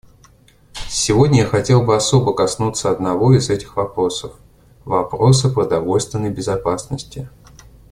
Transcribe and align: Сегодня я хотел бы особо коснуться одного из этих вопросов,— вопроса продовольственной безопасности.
Сегодня 0.89 1.41
я 1.41 1.45
хотел 1.45 1.83
бы 1.83 1.95
особо 1.95 2.33
коснуться 2.33 2.89
одного 2.89 3.35
из 3.37 3.51
этих 3.51 3.75
вопросов,— 3.77 4.33
вопроса 4.83 5.47
продовольственной 5.47 6.31
безопасности. 6.31 7.29